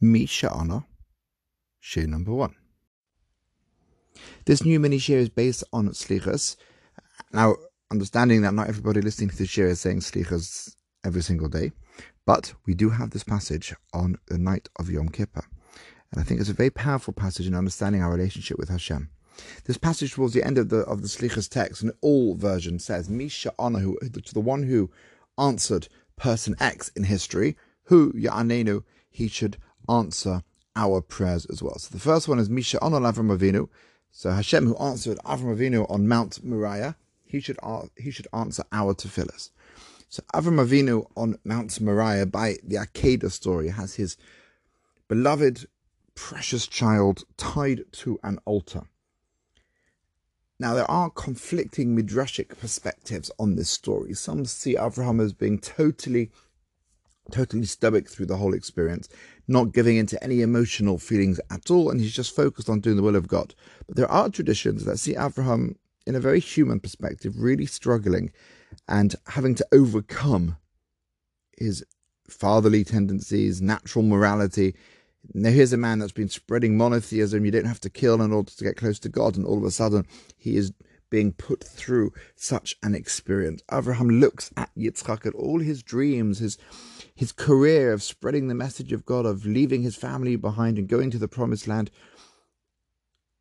[0.00, 0.84] Mi She'anah,
[1.82, 2.54] Shiur number one.
[4.44, 6.56] This new mini share is based on Slichas.
[7.32, 7.56] Now,
[7.90, 10.74] understanding that not everybody listening to the share is saying Slichas
[11.04, 11.72] every single day,
[12.26, 15.44] but we do have this passage on the night of Yom Kippur.
[16.12, 19.10] And I think it's a very powerful passage in understanding our relationship with Hashem.
[19.64, 23.10] This passage towards the end of the of the Slichas text, in all versions, says,
[23.10, 24.90] Mi She'anah who to the one who
[25.36, 29.56] answered person X in history, who Ya'anenu, he should
[29.88, 30.42] answer
[30.76, 31.78] our prayers as well.
[31.78, 33.68] So the first one is Mi She'anah Avram Avinu.
[34.10, 37.58] So Hashem, who answered Avram Avinu on Mount Moriah, he should
[37.96, 39.50] he should answer our tefillahs.
[40.08, 44.16] So Avram Avinu on Mount Moriah, by the Akedah story, has his
[45.08, 45.66] beloved,
[46.14, 48.82] precious child tied to an altar.
[50.60, 54.14] Now, there are conflicting midrashic perspectives on this story.
[54.14, 56.32] Some see Avraham as being totally,
[57.30, 59.08] totally stoic through the whole experience,
[59.48, 63.02] not giving into any emotional feelings at all, and he's just focused on doing the
[63.02, 63.54] will of God.
[63.86, 68.30] But there are traditions that see Abraham, in a very human perspective, really struggling
[68.86, 70.56] and having to overcome
[71.56, 71.84] his
[72.28, 74.74] fatherly tendencies, natural morality,
[75.34, 77.44] now, here's a man that's been spreading monotheism.
[77.44, 79.36] You don't have to kill in order to get close to God.
[79.36, 80.06] And all of a sudden,
[80.36, 80.72] he is
[81.10, 83.62] being put through such an experience.
[83.72, 86.58] Abraham looks at Yitzchak, at all his dreams, his,
[87.14, 91.10] his career of spreading the message of God, of leaving his family behind and going
[91.10, 91.90] to the promised land.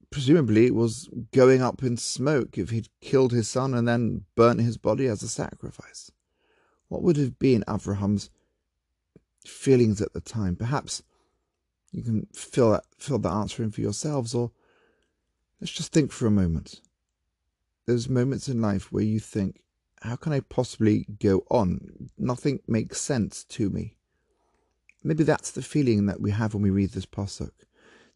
[0.10, 4.62] Presumably, it was going up in smoke if he'd killed his son and then burnt
[4.62, 6.12] his body as a sacrifice.
[6.88, 8.30] What would have been Abraham's
[9.46, 10.56] feelings at the time?
[10.56, 11.04] Perhaps
[11.92, 14.52] you can fill that, fill that answer in for yourselves, or
[15.60, 16.82] let's just think for a moment.
[17.88, 19.62] There's moments in life where you think,
[20.02, 22.10] how can I possibly go on?
[22.18, 23.96] Nothing makes sense to me.
[25.06, 27.52] Maybe that's the feeling that we have when we read this pasuk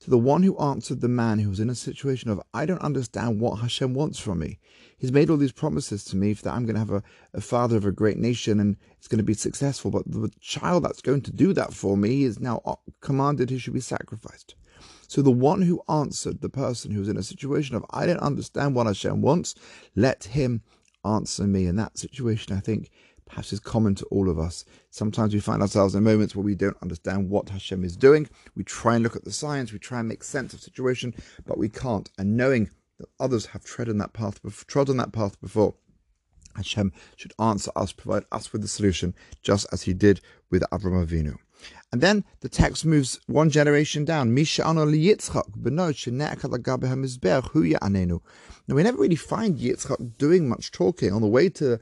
[0.01, 2.81] to the one who answered the man who was in a situation of, I don't
[2.81, 4.59] understand what Hashem wants from me.
[4.97, 7.03] He's made all these promises to me that I'm going to have a,
[7.35, 9.91] a father of a great nation and it's going to be successful.
[9.91, 13.59] But the child that's going to do that for me is now uh, commanded he
[13.59, 14.55] should be sacrificed.
[15.07, 18.19] So the one who answered the person who was in a situation of, I don't
[18.19, 19.53] understand what Hashem wants,
[19.95, 20.63] let him
[21.05, 21.67] answer me.
[21.67, 22.89] In that situation, I think
[23.31, 24.65] perhaps is common to all of us.
[24.89, 28.27] Sometimes we find ourselves in moments where we don't understand what Hashem is doing.
[28.55, 31.15] We try and look at the science, we try and make sense of the situation,
[31.45, 32.09] but we can't.
[32.17, 32.69] And knowing
[32.99, 35.75] that others have trodden that path, trodden that path before,
[36.57, 40.19] Hashem should answer us, provide us with the solution, just as He did
[40.49, 41.37] with Avram Avinu.
[41.93, 44.33] And then the text moves one generation down.
[44.33, 44.41] Now
[48.75, 51.79] we never really find Yitzchak doing much talking on the way to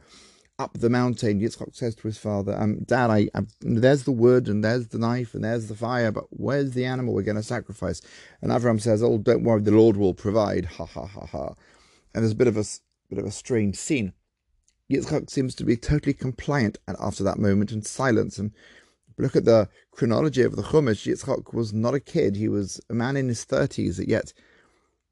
[0.59, 4.49] up the mountain, Yitzchak says to his father, um, Dad, I, I, there's the wood
[4.49, 7.43] and there's the knife and there's the fire, but where's the animal we're going to
[7.43, 8.01] sacrifice?
[8.41, 10.65] And Avram says, Oh, don't worry, the Lord will provide.
[10.65, 11.47] Ha ha ha ha.
[12.13, 12.65] And there's a bit of a
[13.09, 14.13] bit of a strange scene.
[14.91, 18.37] Yitzchak seems to be totally compliant and after that moment in silence.
[18.37, 18.51] And
[19.17, 21.07] look at the chronology of the Chumash.
[21.07, 23.99] Yitzchak was not a kid; he was a man in his thirties.
[23.99, 24.33] Yet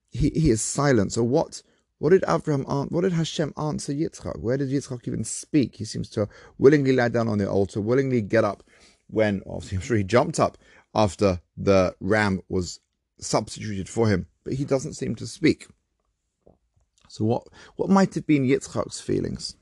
[0.10, 1.14] he he is silent.
[1.14, 1.62] So what?
[2.00, 4.40] What did Avraham, what did Hashem answer Yitzchak?
[4.40, 5.78] Where did Yitzchak even speak?
[5.78, 8.64] He seems to willingly lie down on the altar, willingly get up
[9.08, 10.58] when, obviously, I'm sure he jumped up
[10.94, 12.80] after the ram was
[13.20, 15.68] substituted for him, but he doesn't seem to speak.
[17.10, 17.48] So, what,
[17.78, 19.56] what might have been Yitzchak's feelings?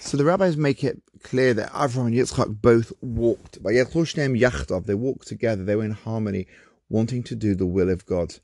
[0.00, 3.58] So the rabbis make it clear that Avram and Yitzchak both walked.
[3.62, 5.64] They walked together.
[5.64, 6.46] They were in harmony,
[6.88, 8.36] wanting to do the will of God.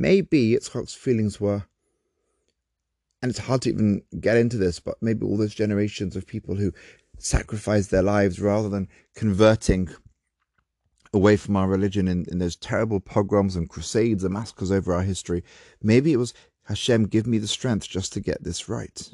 [0.00, 1.64] Maybe Yitzchak's feelings were,
[3.20, 6.54] and it's hard to even get into this, but maybe all those generations of people
[6.54, 6.72] who
[7.18, 9.90] sacrificed their lives rather than converting
[11.12, 15.02] away from our religion in, in those terrible pogroms and crusades and massacres over our
[15.02, 15.44] history.
[15.82, 16.32] Maybe it was
[16.64, 19.10] Hashem, give me the strength just to get this right.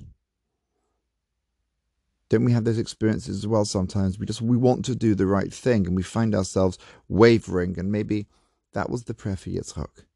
[2.28, 4.20] Don't we have those experiences as well sometimes?
[4.20, 6.78] We just we want to do the right thing and we find ourselves
[7.08, 8.28] wavering and maybe
[8.72, 10.06] that was the prayer for Yitzchak.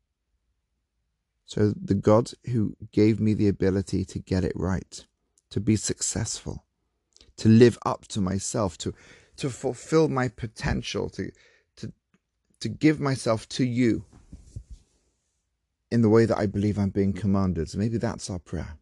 [1.50, 5.04] So the God who gave me the ability to get it right,
[5.50, 6.64] to be successful,
[7.38, 8.94] to live up to myself, to
[9.38, 11.32] to fulfill my potential, to
[11.78, 11.92] to
[12.60, 14.04] to give myself to you
[15.90, 17.68] in the way that I believe I'm being commanded.
[17.68, 18.78] So maybe that's our prayer.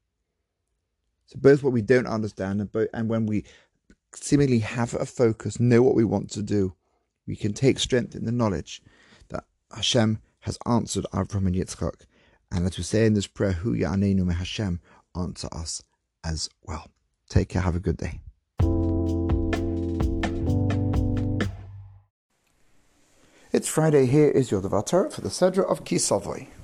[1.24, 3.46] So both what we don't understand and, both, and when we
[4.14, 6.74] seemingly have a focus, know what we want to do,
[7.26, 8.82] we can take strength in the knowledge
[9.30, 9.44] that
[9.74, 12.04] Hashem has answered Avram and Yitzchak
[12.50, 14.80] and as we say in this prayer, Hu Ya'anenu Hashem,
[15.16, 15.82] answer us
[16.24, 16.90] as well.
[17.28, 18.20] Take care, have a good day.
[23.50, 24.06] It's Friday.
[24.06, 26.48] Here is your Devar Torah for the Sedra of Kisavoi.